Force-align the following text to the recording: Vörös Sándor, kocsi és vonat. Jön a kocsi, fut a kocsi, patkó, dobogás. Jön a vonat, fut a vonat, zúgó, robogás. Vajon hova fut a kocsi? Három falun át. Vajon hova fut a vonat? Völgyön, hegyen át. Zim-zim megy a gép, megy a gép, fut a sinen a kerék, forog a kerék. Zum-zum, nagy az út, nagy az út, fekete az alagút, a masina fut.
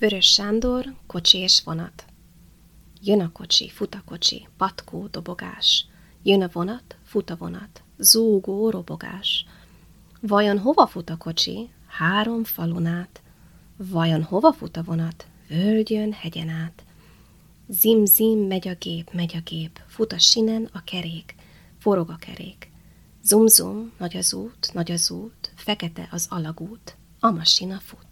Vörös 0.00 0.32
Sándor, 0.32 0.94
kocsi 1.06 1.38
és 1.38 1.62
vonat. 1.64 2.04
Jön 3.02 3.20
a 3.20 3.32
kocsi, 3.32 3.68
fut 3.68 3.94
a 3.94 4.02
kocsi, 4.04 4.48
patkó, 4.56 5.06
dobogás. 5.06 5.86
Jön 6.22 6.42
a 6.42 6.48
vonat, 6.52 6.96
fut 7.04 7.30
a 7.30 7.36
vonat, 7.36 7.82
zúgó, 7.98 8.70
robogás. 8.70 9.46
Vajon 10.20 10.58
hova 10.58 10.86
fut 10.86 11.10
a 11.10 11.16
kocsi? 11.16 11.70
Három 11.86 12.44
falun 12.44 12.86
át. 12.86 13.22
Vajon 13.76 14.22
hova 14.22 14.52
fut 14.52 14.76
a 14.76 14.82
vonat? 14.82 15.26
Völgyön, 15.48 16.12
hegyen 16.12 16.48
át. 16.48 16.84
Zim-zim 17.68 18.38
megy 18.38 18.68
a 18.68 18.74
gép, 18.74 19.12
megy 19.12 19.36
a 19.36 19.40
gép, 19.40 19.80
fut 19.86 20.12
a 20.12 20.18
sinen 20.18 20.68
a 20.72 20.84
kerék, 20.84 21.34
forog 21.78 22.10
a 22.10 22.16
kerék. 22.16 22.70
Zum-zum, 23.22 23.92
nagy 23.98 24.16
az 24.16 24.32
út, 24.34 24.70
nagy 24.72 24.90
az 24.90 25.10
út, 25.10 25.52
fekete 25.54 26.08
az 26.10 26.26
alagút, 26.30 26.96
a 27.18 27.30
masina 27.30 27.78
fut. 27.78 28.09